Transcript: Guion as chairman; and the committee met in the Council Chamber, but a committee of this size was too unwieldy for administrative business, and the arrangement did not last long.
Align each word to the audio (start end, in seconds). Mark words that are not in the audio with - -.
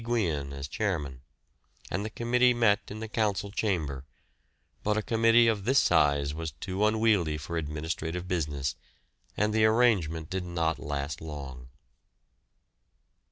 Guion 0.03 0.51
as 0.51 0.67
chairman; 0.67 1.21
and 1.91 2.03
the 2.03 2.09
committee 2.09 2.55
met 2.55 2.79
in 2.89 3.01
the 3.01 3.07
Council 3.07 3.51
Chamber, 3.51 4.03
but 4.81 4.97
a 4.97 5.03
committee 5.03 5.47
of 5.47 5.63
this 5.63 5.77
size 5.77 6.33
was 6.33 6.53
too 6.53 6.83
unwieldy 6.87 7.37
for 7.37 7.55
administrative 7.55 8.27
business, 8.27 8.75
and 9.37 9.53
the 9.53 9.63
arrangement 9.65 10.31
did 10.31 10.43
not 10.43 10.79
last 10.79 11.21
long. 11.21 11.67